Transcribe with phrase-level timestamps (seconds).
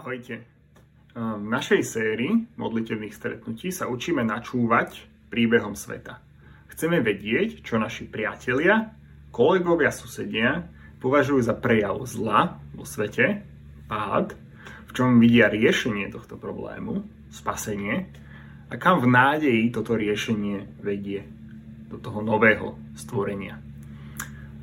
[0.00, 0.40] Ahojte.
[1.12, 6.24] V našej sérii modlitevných stretnutí sa učíme načúvať príbehom sveta.
[6.72, 8.96] Chceme vedieť, čo naši priatelia,
[9.28, 10.64] kolegovia, susedia
[11.04, 13.44] považujú za prejav zla vo svete,
[13.92, 14.40] pád,
[14.88, 18.08] v čom vidia riešenie tohto problému, spasenie
[18.72, 21.28] a kam v nádeji toto riešenie vedie
[21.92, 23.60] do toho nového stvorenia.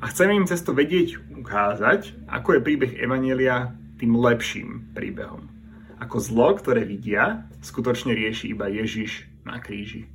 [0.02, 5.50] A chceme im cez to vedieť ukázať, ako je príbeh Evanielia tým lepším príbehom.
[5.98, 10.06] Ako zlo, ktoré vidia, skutočne rieši iba Ježiš na kríži.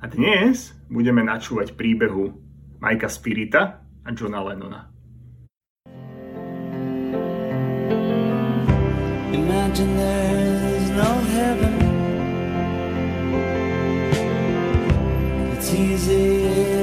[0.00, 2.38] A dnes budeme načúvať príbehu
[2.78, 4.88] Majka Spirita a Johna Lennona.
[9.30, 11.74] Imagine there's no heaven
[15.52, 16.79] It's easy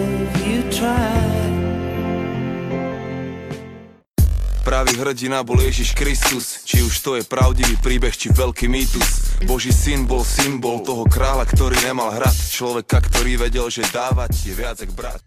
[4.77, 9.73] Pravý hrdina bol Ježiš Kristus Či už to je pravdivý príbeh, či veľký mýtus Boží
[9.73, 14.77] syn bol symbol toho kráľa, ktorý nemal hrad Človeka, ktorý vedel, že dávať je viac
[14.77, 15.25] ako brat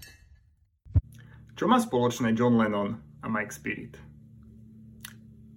[1.58, 3.98] Čo má spoločné John Lennon a Mike Spirit?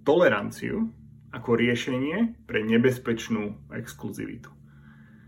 [0.01, 0.89] Toleranciu
[1.29, 4.49] ako riešenie pre nebezpečnú exkluzivitu.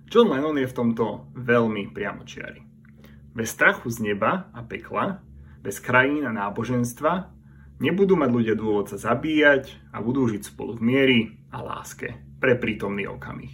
[0.09, 2.65] John Lennon je v tomto veľmi priamočiary.
[3.29, 5.21] Bez strachu z neba a pekla,
[5.61, 7.34] bez krajín a náboženstva
[7.75, 11.19] Nebudú mať ľudia dôvod sa zabíjať a budú žiť spolu v miery
[11.51, 13.51] a láske pre prítomný okamih.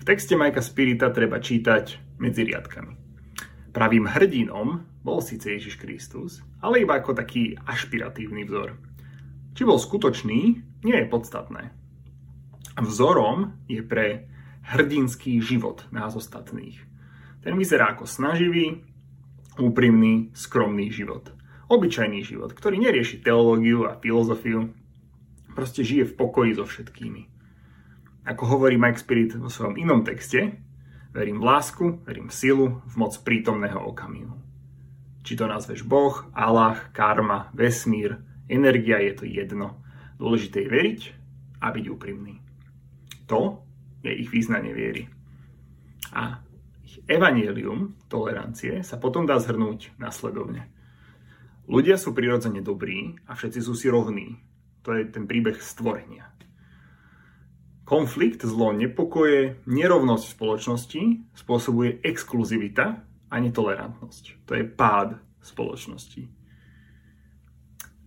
[0.00, 2.98] V texte Majka Spirita treba čítať medzi riadkami.
[3.70, 8.74] Pravým hrdinom bol síce Ježiš Kristus, ale iba ako taký ašpiratívny vzor.
[9.54, 10.40] Či bol skutočný,
[10.82, 11.70] nie je podstatné.
[12.82, 14.26] Vzorom je pre
[14.74, 16.82] hrdinský život nás ostatných.
[17.46, 18.82] Ten vyzerá ako snaživý,
[19.54, 21.30] úprimný, skromný život–
[21.70, 24.74] obyčajný život, ktorý nerieši teológiu a filozofiu,
[25.54, 27.30] proste žije v pokoji so všetkými.
[28.26, 30.58] Ako hovorí Mike Spirit vo svojom inom texte,
[31.14, 34.34] verím v lásku, verím v silu, v moc prítomného okamihu.
[35.22, 38.18] Či to nazveš Boh, Allah, karma, vesmír,
[38.50, 39.78] energia je to jedno.
[40.18, 41.00] Dôležité je veriť
[41.62, 42.42] a byť úprimný.
[43.30, 43.62] To
[44.02, 45.06] je ich význanie viery.
[46.10, 46.42] A
[46.82, 50.66] ich evanielium tolerancie sa potom dá zhrnúť nasledovne.
[51.70, 54.42] Ľudia sú prirodzene dobrí a všetci sú si rovní.
[54.82, 56.26] To je ten príbeh stvorenia.
[57.86, 61.02] Konflikt, zlo, nepokoje, nerovnosť v spoločnosti
[61.34, 62.86] spôsobuje exkluzivita
[63.30, 64.46] a netolerantnosť.
[64.46, 66.26] To je pád spoločnosti.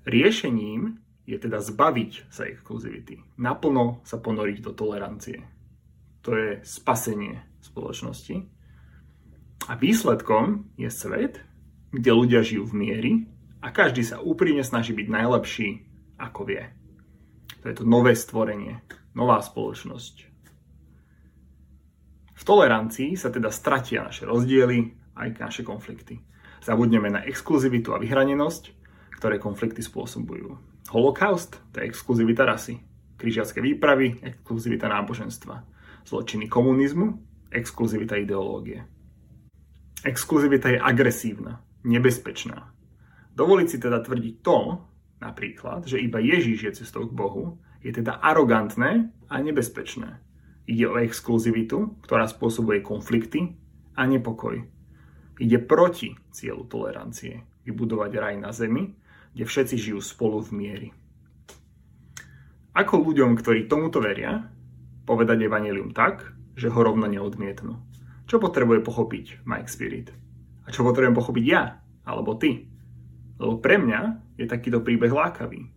[0.04, 3.24] Riešením je teda zbaviť sa exkluzivity.
[3.40, 5.40] Naplno sa ponoriť do tolerancie.
[6.28, 8.44] To je spasenie spoločnosti.
[9.68, 11.40] A výsledkom je svet,
[11.96, 13.14] kde ľudia žijú v miery,
[13.64, 15.70] a každý sa úprimne snaží byť najlepší,
[16.20, 16.64] ako vie.
[17.64, 18.84] To je to nové stvorenie,
[19.16, 20.16] nová spoločnosť.
[22.36, 26.20] V tolerancii sa teda stratia naše rozdiely aj naše konflikty.
[26.60, 28.64] Zabudneme na exkluzivitu a vyhranenosť,
[29.16, 30.60] ktoré konflikty spôsobujú.
[30.92, 32.84] Holokaust to je exkluzivita rasy.
[33.16, 35.64] Križiacké výpravy, exkluzivita náboženstva.
[36.04, 37.16] Zločiny komunizmu,
[37.48, 38.84] exkluzivita ideológie.
[40.04, 42.76] Exkluzivita je agresívna, nebezpečná,
[43.34, 44.58] Dovoliť si teda tvrdiť to,
[45.18, 50.22] napríklad, že iba Ježíš je cestou k Bohu, je teda arogantné a nebezpečné.
[50.70, 53.58] Ide o exkluzivitu, ktorá spôsobuje konflikty
[53.98, 54.64] a nepokoj.
[55.42, 58.96] Ide proti cieľu tolerancie, vybudovať raj na zemi,
[59.34, 60.90] kde všetci žijú spolu v miery.
[62.74, 64.50] Ako ľuďom, ktorí tomuto veria,
[65.04, 67.78] povedať evanelium tak, že ho rovno neodmietnú.
[68.30, 70.10] Čo potrebuje pochopiť Mike Spirit?
[70.64, 71.82] A čo potrebujem pochopiť ja?
[72.08, 72.73] Alebo ty?
[73.42, 74.02] Lebo pre mňa
[74.38, 75.70] je takýto príbeh lákavý.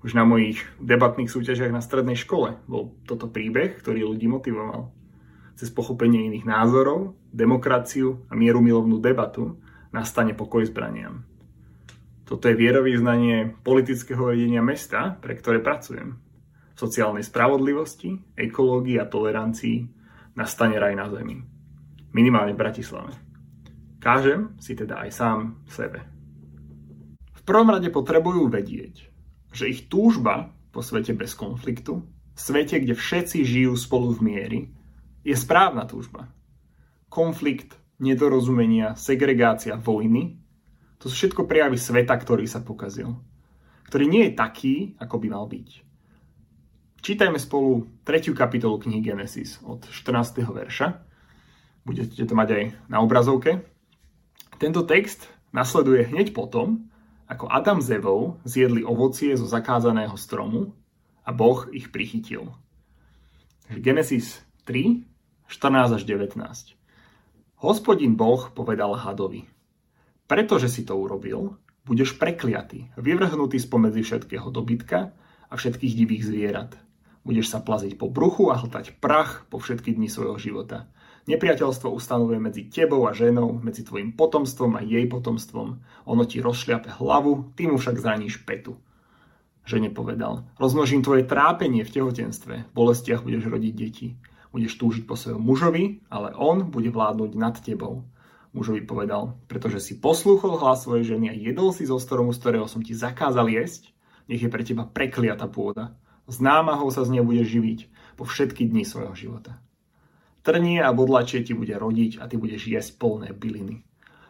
[0.00, 4.88] Už na mojich debatných súťažiach na strednej škole bol toto príbeh, ktorý ľudí motivoval.
[5.60, 9.60] Cez pochopenie iných názorov, demokraciu a mieru milovnú debatu
[9.92, 11.28] nastane pokoj zbraniam.
[12.24, 16.16] Toto je vierovýznanie politického vedenia mesta, pre ktoré pracujem.
[16.72, 19.84] V sociálnej spravodlivosti, ekológii a tolerancii
[20.32, 21.36] nastane raj na zemi.
[22.16, 23.12] Minimálne v Bratislave.
[24.00, 26.19] Kážem si teda aj sám sebe
[27.46, 29.08] prvom rade potrebujú vedieť,
[29.50, 34.60] že ich túžba po svete bez konfliktu, svete, kde všetci žijú spolu v miery,
[35.26, 36.30] je správna túžba.
[37.10, 40.40] Konflikt, nedorozumenia, segregácia, vojny,
[41.00, 43.16] to sú všetko prejavy sveta, ktorý sa pokazil.
[43.88, 45.68] Ktorý nie je taký, ako by mal byť.
[47.00, 50.44] Čítajme spolu tretiu kapitolu knihy Genesis od 14.
[50.44, 51.00] verša.
[51.88, 53.64] Budete to mať aj na obrazovke.
[54.60, 55.24] Tento text
[55.56, 56.92] nasleduje hneď potom,
[57.30, 60.74] ako Adam s Evou zjedli ovocie zo zakázaného stromu
[61.22, 62.50] a Boh ich prichytil.
[63.70, 65.06] Genesis 3,
[65.46, 66.34] 14 až 19.
[67.62, 69.46] Hospodin Boh povedal hadovi,
[70.26, 71.54] pretože si to urobil,
[71.86, 75.14] budeš prekliatý, vyvrhnutý spomedzi všetkého dobytka
[75.46, 76.70] a všetkých divých zvierat.
[77.22, 80.90] Budeš sa plaziť po bruchu a hltať prach po všetky dni svojho života.
[81.28, 85.82] Nepriateľstvo ustanovuje medzi tebou a ženou, medzi tvojim potomstvom a jej potomstvom.
[86.08, 88.80] Ono ti rozšliape hlavu, ty mu však zraníš petu.
[89.68, 94.16] Žene povedal, rozmnožím tvoje trápenie v tehotenstve, v bolestiach budeš rodiť deti.
[94.50, 98.02] Budeš túžiť po svojom mužovi, ale on bude vládnuť nad tebou.
[98.50, 102.66] Mužovi povedal, pretože si poslúchol hlas svojej ženy a jedol si zo stromu, z ktorého
[102.66, 103.94] som ti zakázal jesť,
[104.26, 105.94] nech je pre teba prekliata pôda.
[106.26, 107.78] S námahou sa z nej budeš živiť
[108.18, 109.62] po všetky dni svojho života.
[110.40, 113.84] Trnie a bodlačie ti bude rodiť a ty budeš jesť plné byliny.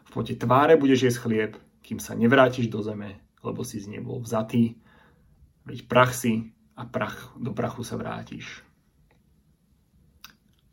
[0.07, 1.53] V pote tváre budeš jesť chlieb,
[1.87, 4.75] kým sa nevrátiš do zeme, lebo si z nej bol vzatý,
[5.65, 8.67] veď prach si a prach do prachu sa vrátiš.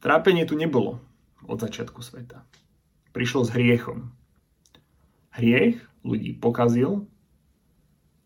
[0.01, 0.97] Trápenie tu nebolo
[1.45, 2.41] od začiatku sveta
[3.17, 4.13] prišlo s hriechom.
[5.33, 7.09] Hriech ľudí pokazil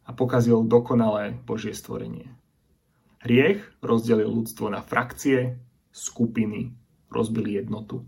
[0.03, 2.27] a pokazil dokonalé Božie stvorenie.
[3.23, 5.63] Hriech rozdelil ľudstvo na frakcie,
[5.95, 6.75] skupiny,
[7.11, 8.07] rozbili jednotu.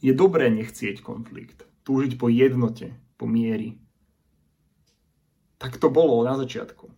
[0.00, 3.76] Je dobré nechcieť konflikt, túžiť po jednote, po miery.
[5.58, 6.88] Tak to bolo na začiatku.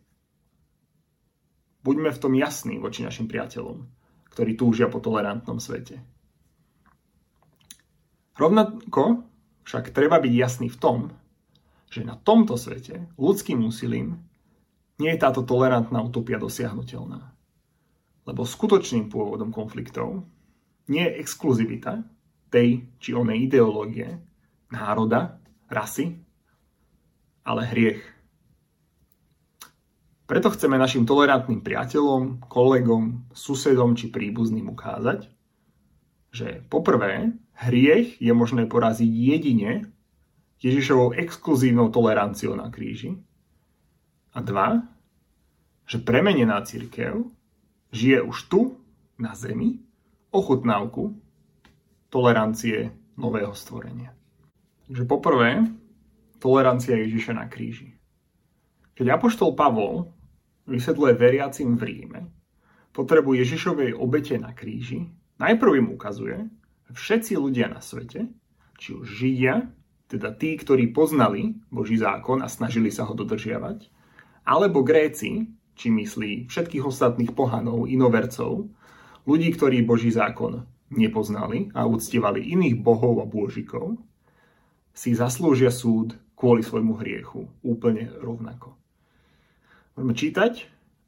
[1.82, 3.86] Buďme v tom jasní voči našim priateľom,
[4.34, 6.04] ktorí túžia po tolerantnom svete.
[8.38, 9.24] Rovnako
[9.64, 10.98] však treba byť jasný v tom,
[11.88, 14.20] že na tomto svete ľudským úsilím
[14.98, 17.34] nie je táto tolerantná utopia dosiahnutelná.
[18.28, 20.26] Lebo skutočným pôvodom konfliktov
[20.88, 22.04] nie je exkluzivita
[22.48, 24.18] tej či onej ideológie,
[24.72, 26.16] národa, rasy,
[27.44, 28.02] ale hriech.
[30.28, 35.24] Preto chceme našim tolerantným priateľom, kolegom, susedom či príbuzným ukázať,
[36.28, 39.88] že poprvé hriech je možné poraziť jedine
[40.60, 43.16] Ježišovou exkluzívnou toleranciou na kríži.
[44.36, 44.84] A dva,
[45.88, 47.24] že premenená církev
[47.88, 48.60] žije už tu,
[49.16, 49.80] na zemi,
[50.32, 51.16] ochutnávku
[52.08, 54.12] tolerancie nového stvorenia.
[54.88, 55.68] Takže poprvé,
[56.40, 57.92] tolerancia Ježiša na kríži.
[58.96, 60.10] Keď Apoštol Pavol
[60.64, 62.20] vysvetľuje veriacim v Ríme
[62.98, 65.06] potrebu Ježišovej obete na kríži,
[65.38, 66.50] najprv im ukazuje,
[66.90, 68.26] všetci ľudia na svete,
[68.74, 69.70] či už Židia,
[70.10, 73.86] teda tí, ktorí poznali Boží zákon a snažili sa ho dodržiavať,
[74.48, 75.46] alebo Gréci,
[75.78, 78.72] či myslí všetkých ostatných pohanov, inovercov,
[79.28, 84.00] ľudí, ktorí Boží zákon nepoznali a uctievali iných bohov a bôžikov,
[84.96, 88.72] si zaslúžia súd kvôli svojmu hriechu úplne rovnako.
[89.94, 90.52] Môžeme čítať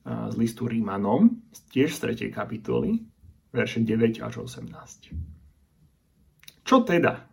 [0.05, 1.41] z listu Rímanom,
[1.73, 2.35] tiež z 3.
[2.35, 3.01] kapitoly,
[3.57, 4.69] verše 9 až 18.
[6.61, 7.25] Čo teda?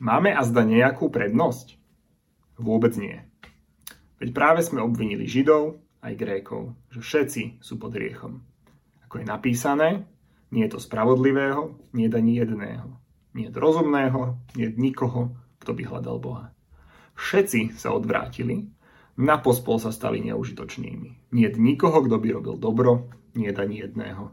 [0.00, 1.76] Máme a zda nejakú prednosť?
[2.56, 3.20] Vôbec nie.
[4.16, 8.40] Veď práve sme obvinili Židov aj Grékov, že všetci sú pod riechom.
[9.10, 10.06] Ako je napísané,
[10.54, 12.94] nie je to spravodlivého, nie je ani jedného.
[13.34, 16.54] Nie je rozumného, nie je nikoho, kto by hľadal Boha.
[17.18, 18.70] Všetci sa odvrátili,
[19.18, 21.34] na pospol sa stali neužitočnými.
[21.34, 24.30] Nie je nikoho, kto by robil dobro, nie je ani jedného.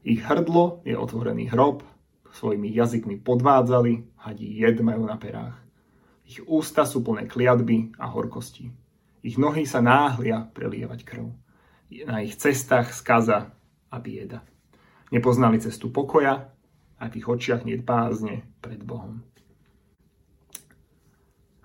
[0.00, 1.84] Ich hrdlo je otvorený hrob,
[2.32, 5.60] svojimi jazykmi podvádzali, hadí jed majú na perách.
[6.24, 8.72] Ich ústa sú plné kliatby a horkosti.
[9.20, 11.36] Ich nohy sa náhlia prelievať krv.
[12.08, 13.55] Na ich cestách skaza
[13.90, 14.42] a bieda.
[15.14, 16.50] Nepoznali cestu pokoja
[16.98, 17.78] a v ich očiach nie
[18.60, 19.22] pred Bohom.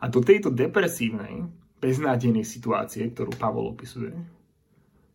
[0.01, 1.45] A do tejto depresívnej,
[1.81, 4.13] beznádejnej situácie, ktorú Pavol opisuje,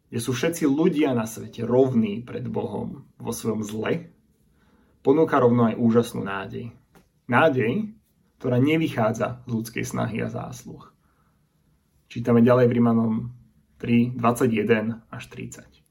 [0.06, 4.10] kde sú všetci ľudia na svete rovní pred Bohom vo svojom zle,
[5.02, 6.70] ponúka rovno aj úžasnú nádej.
[7.26, 7.90] Nádej,
[8.38, 10.86] ktorá nevychádza z ľudskej snahy a zásluh.
[12.06, 13.14] Čítame ďalej v Rimanom
[13.82, 15.85] 3, 21 až 30.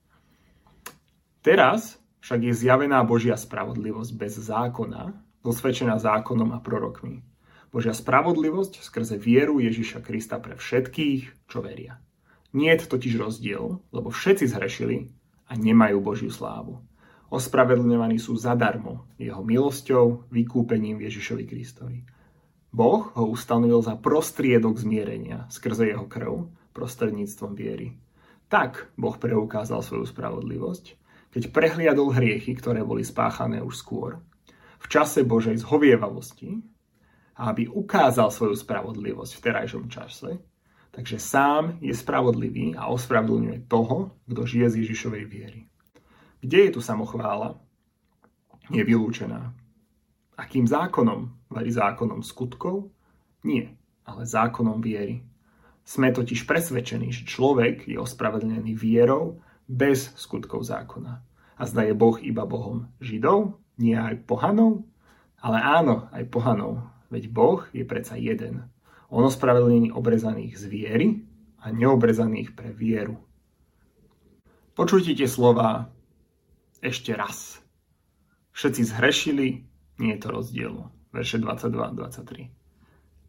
[1.45, 5.13] Teraz však je zjavená Božia spravodlivosť bez zákona,
[5.45, 7.21] dosvedčená zákonom a prorokmi.
[7.69, 12.01] Božia spravodlivosť skrze vieru Ježiša Krista pre všetkých, čo veria.
[12.49, 15.13] Nie je totiž rozdiel, lebo všetci zhrešili
[15.45, 16.81] a nemajú Božiu slávu
[17.35, 21.99] ospravedlňovaní sú zadarmo jeho milosťou, vykúpením Ježišovi Kristovi.
[22.71, 27.95] Boh ho ustanovil za prostriedok zmierenia skrze jeho krv prostredníctvom viery.
[28.51, 31.04] Tak Boh preukázal svoju spravodlivosť,
[31.35, 34.23] keď prehliadol hriechy, ktoré boli spáchané už skôr,
[34.79, 36.63] v čase Božej zhovievavosti,
[37.35, 40.39] aby ukázal svoju spravodlivosť v terajšom čase,
[40.95, 45.67] Takže sám je spravodlivý a ospravedlňuje toho, kto žije z Ježišovej viery.
[46.39, 47.59] Kde je tu samochvála?
[48.71, 49.51] Je vylúčená.
[50.39, 51.51] Akým zákonom?
[51.51, 52.95] Verí zákonom skutkov?
[53.43, 53.75] Nie,
[54.07, 55.19] ale zákonom viery.
[55.83, 61.21] Sme totiž presvedčení, že človek je ospravedlnený vierou bez skutkov zákona.
[61.55, 64.83] A zda je Boh iba Bohom Židov, nie aj pohanov?
[65.39, 68.67] Ale áno, aj pohanov, veď Boh je predsa jeden.
[69.07, 71.07] On ospravedlnení obrezaných z viery
[71.61, 73.21] a neobrezaných pre vieru.
[74.75, 75.87] Počujte tie slova
[76.83, 77.63] ešte raz.
[78.51, 79.47] Všetci zhrešili,
[80.01, 80.81] nie je to rozdielu.
[81.15, 82.65] Verše 22-23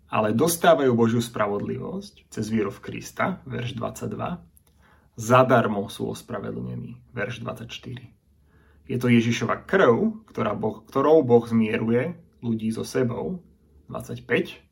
[0.06, 4.38] ale dostávajú Božiu spravodlivosť cez víru v Krista, verš 22,
[5.16, 7.66] zadarmo sú ospravedlnení, verš 24.
[8.86, 13.42] Je to Ježišova krv, ktorá boh, ktorou Boh zmieruje ľudí so sebou,
[13.90, 14.62] 25.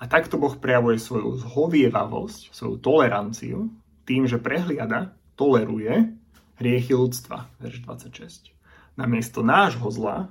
[0.00, 3.72] A takto Boh prejavuje svoju zhovievavosť, svoju toleranciu,
[4.04, 6.12] tým, že prehliada, toleruje
[6.60, 8.52] hriechy ľudstva, verš 26.
[9.00, 10.28] Namiesto nášho zla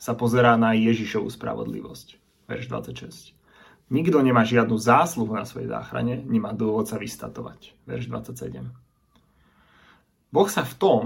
[0.00, 2.18] sa pozerá na Ježišovu spravodlivosť,
[2.50, 3.39] verš 26.
[3.90, 7.74] Nikto nemá žiadnu zásluhu na svojej záchrane, nemá dôvod sa vystatovať.
[7.90, 8.70] Verš 27.
[10.30, 11.02] Boh sa v tom,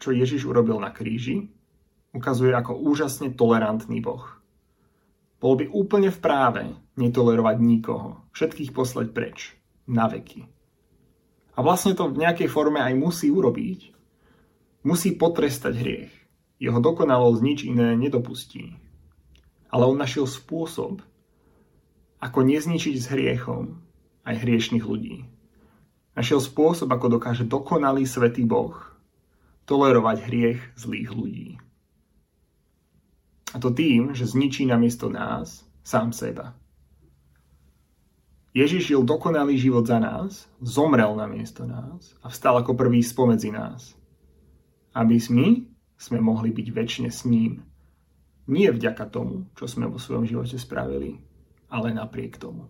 [0.00, 1.52] čo Ježiš urobil na kríži,
[2.16, 4.24] ukazuje ako úžasne tolerantný Boh.
[5.36, 6.62] Bol by úplne v práve
[6.96, 9.52] netolerovať nikoho, všetkých poslať preč,
[9.84, 10.48] na veky.
[11.56, 13.92] A vlastne to v nejakej forme aj musí urobiť.
[14.80, 16.12] Musí potrestať hriech.
[16.56, 18.80] Jeho dokonalosť nič iné nedopustí.
[19.68, 21.04] Ale on našiel spôsob,
[22.20, 23.80] ako nezničiť s hriechom
[24.28, 25.24] aj hriešných ľudí.
[26.14, 28.76] Našiel spôsob, ako dokáže dokonalý svetý Boh
[29.64, 31.48] tolerovať hriech zlých ľudí.
[33.50, 36.54] A to tým, že zničí namiesto nás sám seba.
[38.50, 43.94] Ježiš žil dokonalý život za nás, zomrel namiesto nás a vstal ako prvý spomedzi nás.
[44.90, 45.48] Aby my
[45.94, 47.62] sme mohli byť väčšine s ním.
[48.50, 51.22] Nie vďaka tomu, čo sme vo svojom živote spravili,
[51.70, 52.66] ale napriek tomu.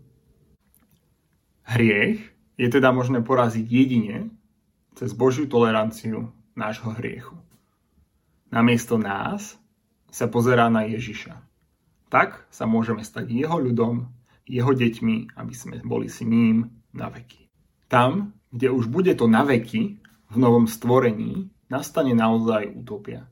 [1.65, 2.21] Hriech
[2.61, 4.29] je teda možné poraziť jedine
[4.95, 7.41] cez Božiu toleranciu nášho hriechu.
[8.53, 9.57] Namiesto nás
[10.11, 11.41] sa pozerá na Ježiša.
[12.11, 14.11] Tak sa môžeme stať jeho ľudom,
[14.45, 17.47] jeho deťmi, aby sme boli s ním na veky.
[17.87, 23.27] Tam, kde už bude to na veky, v novom stvorení, nastane naozaj utopia.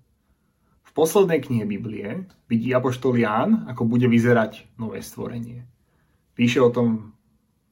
[0.88, 5.68] V poslednej knihe Biblie vidí Apoštol Ján, ako bude vyzerať nové stvorenie.
[6.32, 7.12] Píše o tom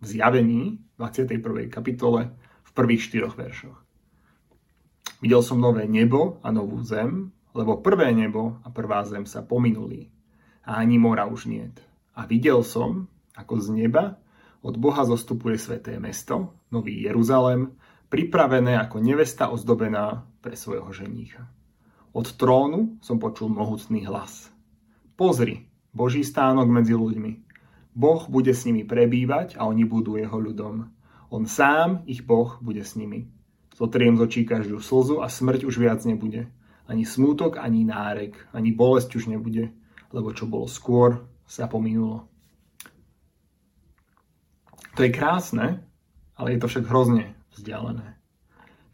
[0.01, 1.73] v zjavení 21.
[1.73, 3.81] kapitole v prvých štyroch veršoch.
[5.25, 10.13] Videl som nové nebo a novú zem, lebo prvé nebo a prvá zem sa pominuli
[10.69, 11.81] a ani mora už niet.
[12.21, 14.21] A videl som, ako z neba
[14.61, 17.81] od Boha zostupuje sveté mesto, nový Jeruzalem,
[18.13, 21.49] pripravené ako nevesta ozdobená pre svojho ženícha.
[22.17, 24.49] Od trónu som počul mohutný hlas.
[25.21, 27.45] Pozri, Boží stánok medzi ľuďmi.
[27.93, 30.89] Boh bude s nimi prebývať a oni budú jeho ľudom.
[31.29, 33.29] On sám, ich Boh, bude s nimi.
[33.77, 36.49] Zotriem z očí každú slzu a smrť už viac nebude.
[36.89, 39.77] Ani smútok, ani nárek, ani bolesť už nebude,
[40.09, 42.25] lebo čo bolo skôr, sa pominulo.
[44.97, 45.85] To je krásne,
[46.33, 48.17] ale je to však hrozne vzdialené.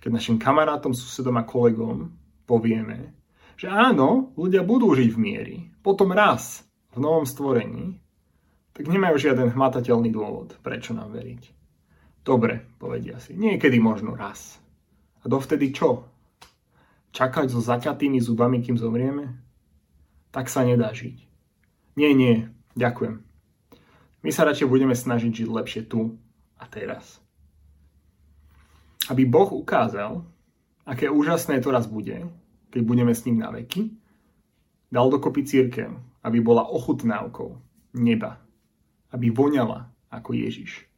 [0.02, 2.18] Keď našim kamarátom, susedom a kolegom
[2.52, 3.16] povieme,
[3.56, 6.60] že áno, ľudia budú žiť v miery, potom raz
[6.92, 7.96] v novom stvorení,
[8.76, 11.48] tak nemajú žiaden hmatateľný dôvod, prečo nám veriť.
[12.20, 14.60] Dobre, povedia si, niekedy možno raz.
[15.24, 16.04] A dovtedy čo?
[17.16, 19.32] Čakať so zaťatými zubami, kým zomrieme?
[20.28, 21.24] Tak sa nedá žiť.
[21.96, 23.20] Nie, nie, ďakujem.
[24.22, 26.20] My sa radšej budeme snažiť žiť lepšie tu
[26.56, 27.20] a teraz.
[29.10, 30.24] Aby Boh ukázal,
[30.86, 32.22] aké úžasné to raz bude,
[32.72, 33.92] keď budeme s ním na veky,
[34.88, 35.92] dal dokopy církev,
[36.24, 37.48] aby bola ochutnávkou
[38.00, 38.40] neba,
[39.12, 40.88] aby voňala ako Ježiš.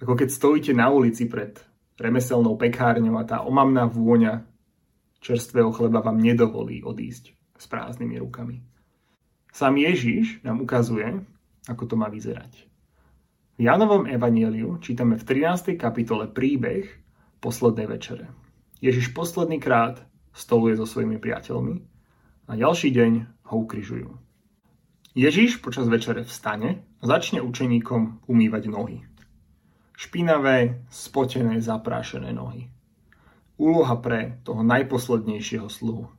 [0.00, 1.60] Ako keď stojíte na ulici pred
[2.00, 4.48] remeselnou pekárňou a tá omamná vôňa
[5.20, 8.60] čerstvého chleba vám nedovolí odísť s prázdnymi rukami.
[9.54, 11.22] Sám Ježiš nám ukazuje,
[11.70, 12.66] ako to má vyzerať.
[13.54, 15.78] V Janovom evanieliu čítame v 13.
[15.78, 16.90] kapitole príbeh
[17.38, 18.26] poslednej večere.
[18.82, 20.02] Ježiš posledný krát
[20.34, 21.76] stoluje so svojimi priateľmi
[22.50, 23.12] a ďalší deň
[23.48, 24.10] ho ukrižujú.
[25.14, 29.06] Ježiš počas večere vstane a začne učeníkom umývať nohy.
[29.94, 32.66] Špinavé, spotené, zaprášené nohy.
[33.54, 36.10] Úloha pre toho najposlednejšieho sluhu.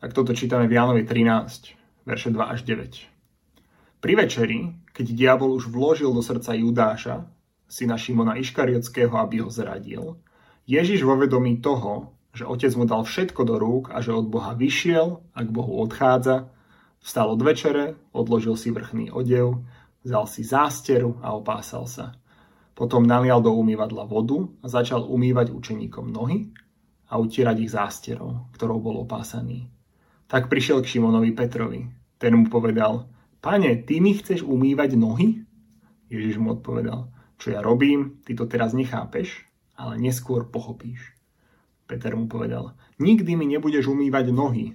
[0.00, 4.00] Tak toto čítame v Jánovi 13, verše 2 až 9.
[4.00, 7.28] Pri večeri, keď diabol už vložil do srdca Judáša,
[7.68, 10.16] syna Šimona Iškariotského, aby ho zradil,
[10.64, 14.52] Ježiš vo vedomí toho, že otec mu dal všetko do rúk a že od Boha
[14.52, 16.52] vyšiel a k Bohu odchádza,
[17.00, 19.64] vstal od večere, odložil si vrchný odev,
[20.04, 22.12] vzal si zásteru a opásal sa.
[22.76, 26.52] Potom nalial do umývadla vodu a začal umývať učeníkom nohy
[27.08, 29.72] a utierať ich zásterou, ktorou bol opásaný.
[30.28, 31.88] Tak prišiel k Šimonovi Petrovi.
[32.20, 33.08] Ten mu povedal,
[33.40, 35.40] pane, ty mi chceš umývať nohy?
[36.12, 37.08] Ježiš mu odpovedal,
[37.40, 39.48] čo ja robím, ty to teraz nechápeš,
[39.80, 41.15] ale neskôr pochopíš.
[41.86, 44.74] Peter mu povedal, nikdy mi nebudeš umývať nohy.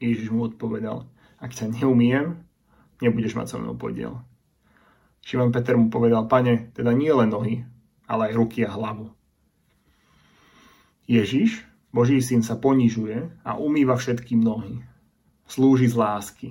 [0.00, 1.04] Ježiš mu odpovedal,
[1.36, 2.40] ak ťa neumiem,
[3.04, 4.24] nebudeš mať so mnou podiel.
[5.22, 7.68] Šimon Peter mu povedal, pane, teda nie len nohy,
[8.08, 9.12] ale aj ruky a hlavu.
[11.04, 14.80] Ježiš, Boží syn, sa ponižuje a umýva všetkým nohy.
[15.48, 16.48] Slúži z lásky.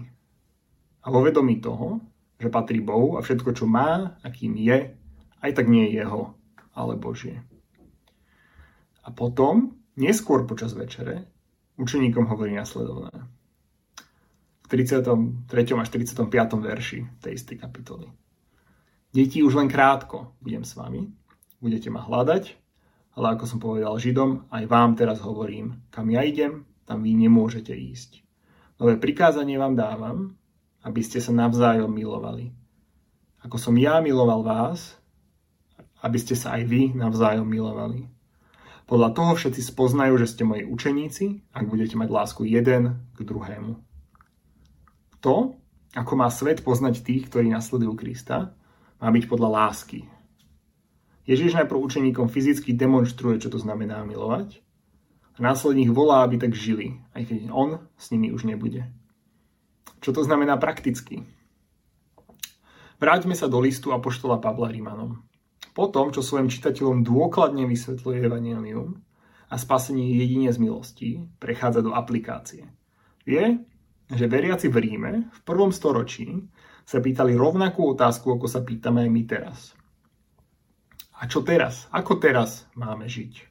[1.05, 2.01] A vo vedomí toho,
[2.37, 4.93] že patrí Bohu a všetko, čo má a kým je,
[5.41, 6.33] aj tak nie je jeho,
[6.73, 7.41] ale Božie.
[9.05, 11.25] A potom, neskôr počas večere,
[11.81, 13.13] učeníkom hovorí nasledovné.
[14.63, 15.73] V 33.
[15.73, 16.29] až 35.
[16.59, 18.07] verši tej istej kapitoly.
[19.11, 21.07] Deti, už len krátko budem s vami,
[21.63, 22.53] budete ma hľadať,
[23.17, 27.73] ale ako som povedal Židom, aj vám teraz hovorím, kam ja idem, tam vy nemôžete
[27.73, 28.21] ísť.
[28.77, 30.37] Nové prikázanie vám dávam,
[30.85, 32.53] aby ste sa navzájom milovali.
[33.41, 34.99] Ako som ja miloval vás,
[36.05, 38.16] aby ste sa aj vy navzájom milovali.
[38.87, 43.83] Podľa toho všetci spoznajú, že ste moji učeníci, ak budete mať lásku jeden k druhému.
[45.19, 45.59] To,
[45.91, 48.55] ako má svet poznať tých, ktorí nasledujú Krista,
[49.03, 50.07] má byť podľa lásky.
[51.27, 54.63] Ježiš najprv učeníkom fyzicky demonstruje, čo to znamená milovať
[55.35, 58.87] a následne ich volá, aby tak žili, aj keď on s nimi už nebude.
[59.99, 61.27] Čo to znamená prakticky?
[63.03, 65.26] Vráťme sa do listu Apoštola Pavla Rímanom.
[65.77, 68.97] Po tom, čo svojim čitateľom dôkladne vysvetľuje Evangelium
[69.45, 72.65] a spasenie jedine z milostí, prechádza do aplikácie.
[73.21, 73.61] Vie,
[74.09, 76.49] že veriaci v Ríme v prvom storočí
[76.81, 79.59] sa pýtali rovnakú otázku, ako sa pýtame aj my teraz.
[81.21, 81.85] A čo teraz?
[81.93, 83.45] Ako teraz máme žiť?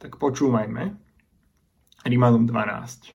[0.00, 0.96] Tak počúmajme.
[2.08, 3.12] Rímanom 12.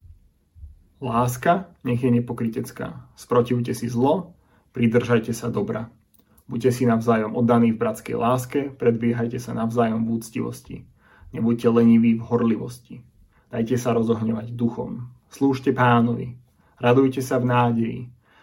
[1.02, 3.10] Láska nech je nepokritecká.
[3.18, 4.38] Sprotivte si zlo,
[4.70, 5.90] pridržajte sa dobra.
[6.52, 10.84] Buďte si navzájom oddaní v bratskej láske, predbiehajte sa navzájom v úctivosti.
[11.32, 13.08] Nebuďte leniví v horlivosti.
[13.48, 15.08] Dajte sa rozohňovať duchom.
[15.32, 16.36] Slúžte pánovi.
[16.76, 18.00] Radujte sa v nádeji.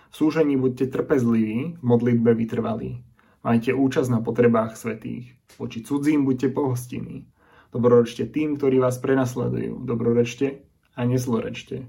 [0.09, 3.05] V súžení buďte trpezliví, v modlitbe vytrvalí.
[3.45, 5.37] Majte účasť na potrebách svetých.
[5.61, 7.29] Voči cudzím buďte pohostinní.
[7.77, 9.85] Dobrorečte tým, ktorí vás prenasledujú.
[9.85, 10.65] Dobrorečte
[10.97, 11.85] a nezlorečte.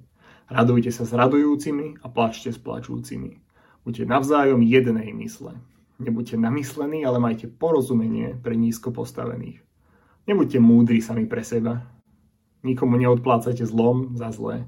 [0.51, 3.39] Radujte sa s radujúcimi a plačte s plačúcimi.
[3.87, 5.55] Buďte navzájom jednej mysle.
[5.99, 9.59] Nebuďte namyslení, ale majte porozumenie pre nízko postavených.
[10.31, 11.91] Nebuďte múdri sami pre seba.
[12.63, 14.67] Nikomu neodplácajte zlom za zlé.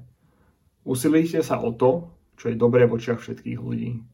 [0.84, 4.04] Usilujte sa o to, čo je dobré v očiach všetkých ľudí.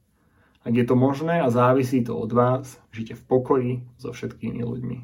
[0.62, 4.98] Ak je to možné a závisí to od vás, žite v pokoji so všetkými ľuďmi.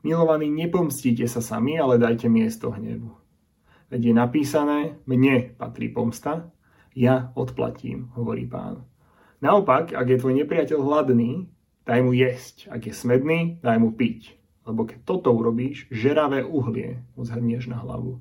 [0.00, 3.12] Milovaní, nepomstíte sa sami, ale dajte miesto hnevu.
[3.92, 6.48] Veď je napísané, mne patrí pomsta,
[6.96, 8.86] ja odplatím, hovorí pán.
[9.40, 11.48] Naopak, ak je tvoj nepriateľ hladný,
[11.88, 12.68] daj mu jesť.
[12.68, 14.36] Ak je smedný, daj mu piť.
[14.68, 18.20] Lebo keď toto urobíš, žeravé uhlie mu zhrnieš na hlavu.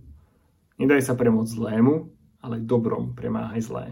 [0.80, 2.08] Nedaj sa premôcť zlému,
[2.40, 3.86] ale dobrom premáhaj zlé.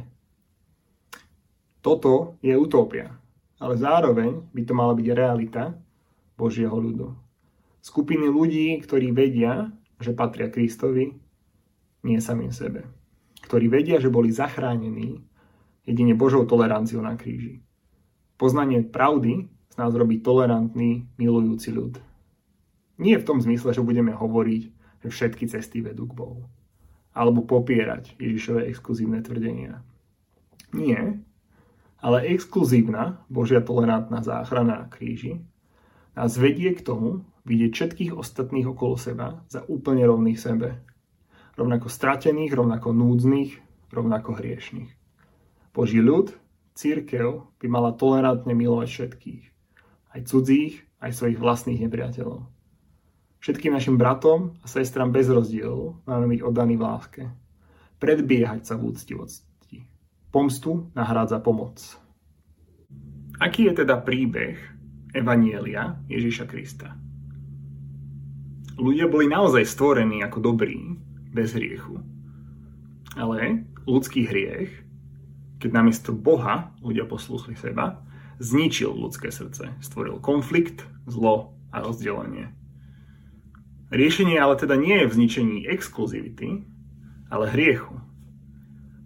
[1.84, 3.12] Toto je utopia,
[3.60, 5.76] ale zároveň by to mala byť realita
[6.40, 7.12] Božieho ľudu.
[7.84, 9.68] Skupiny ľudí, ktorí vedia,
[10.00, 11.12] že patria Kristovi,
[12.08, 12.88] nie samým sebe.
[13.44, 15.27] Ktorí vedia, že boli zachránení
[15.88, 17.64] jedine Božou toleranciou na kríži.
[18.36, 21.98] Poznanie pravdy z nás robí tolerantný, milujúci ľud.
[23.00, 24.62] Nie v tom zmysle, že budeme hovoriť,
[25.06, 26.44] že všetky cesty vedú k Bohu.
[27.16, 29.82] Alebo popierať Ježišové exkluzívne tvrdenia.
[30.76, 31.24] Nie,
[31.98, 35.42] ale exkluzívna Božia tolerantná záchrana na kríži
[36.18, 40.82] nás vedie k tomu vidieť všetkých ostatných okolo seba za úplne rovných sebe.
[41.54, 43.62] Rovnako stratených, rovnako núdznych,
[43.94, 44.97] rovnako hriešných.
[45.78, 46.34] Boží ľud,
[46.74, 49.44] církev, by mala tolerantne milovať všetkých.
[50.18, 52.50] Aj cudzích, aj svojich vlastných nepriateľov.
[53.38, 57.24] Všetkým našim bratom a sestram bez rozdielu máme byť oddaní v láske.
[58.02, 59.58] Predbiehať sa v úctivosti
[60.28, 61.82] Pomstu nahrádza pomoc.
[63.42, 64.60] Aký je teda príbeh
[65.16, 66.94] Evanielia Ježiša Krista?
[68.78, 70.78] Ľudia boli naozaj stvorení ako dobrí,
[71.34, 72.02] bez hriechu.
[73.18, 74.87] Ale ľudský hriech
[75.58, 78.02] keď namiesto Boha ľudia poslúchli seba,
[78.38, 82.54] zničil ľudské srdce, stvoril konflikt, zlo a rozdelenie.
[83.88, 86.68] Riešenie ale teda nie je v zničení exkluzivity,
[87.32, 87.98] ale hriechu.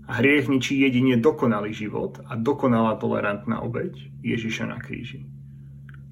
[0.09, 5.23] A hriech ničí jedine dokonalý život a dokonalá tolerantná obeď Ježiša na kríži.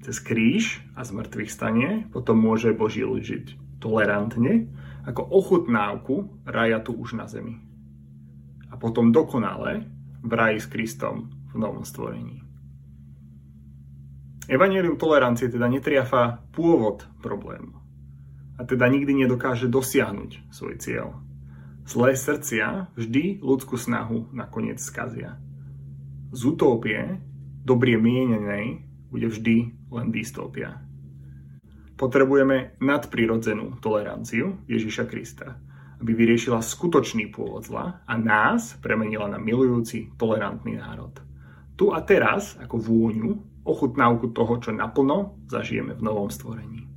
[0.00, 4.72] Cez kríž a zmrtvých stanie potom môže Boží ľud žiť tolerantne
[5.04, 7.60] ako ochutnávku raja tu už na zemi.
[8.72, 9.84] A potom dokonale
[10.20, 12.44] v raji s Kristom v novom stvorení.
[14.50, 17.80] Evangelium tolerancie teda netriafa pôvod problému
[18.58, 21.08] a teda nikdy nedokáže dosiahnuť svoj cieľ.
[21.88, 25.40] Zlé srdcia vždy ľudskú snahu nakoniec skazia.
[26.30, 27.18] Z utópie,
[27.64, 29.56] dobrie mienenej, bude vždy
[29.90, 30.82] len dystópia.
[31.98, 35.58] Potrebujeme nadprirodzenú toleranciu Ježiša Krista,
[36.00, 41.14] aby vyriešila skutočný pôvod zla a nás premenila na milujúci, tolerantný národ.
[41.78, 43.30] Tu a teraz, ako vôňu,
[43.64, 46.89] ochutnávku toho, čo naplno zažijeme v novom stvorení.